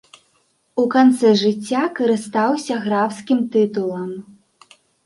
[0.83, 4.11] У канцы жыцця карыстаўся графскім тытулам.